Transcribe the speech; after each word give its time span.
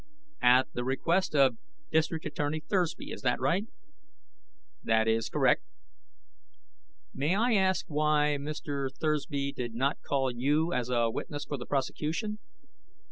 "At 0.41 0.67
the 0.73 0.83
request 0.83 1.35
of 1.35 1.57
District 1.91 2.25
Attorney 2.25 2.59
Thursby, 2.61 3.11
is 3.11 3.21
that 3.21 3.39
right?" 3.39 3.67
"That 4.81 5.07
is 5.07 5.29
correct." 5.29 5.61
"May 7.13 7.35
I 7.35 7.53
ask 7.53 7.85
why 7.87 8.35
Mr. 8.39 8.89
Thursby 8.91 9.51
did 9.53 9.75
not 9.75 10.01
call 10.01 10.31
you 10.31 10.73
as 10.73 10.89
a 10.89 11.11
witness 11.11 11.45
for 11.45 11.57
the 11.59 11.67
prosecution?" 11.67 12.39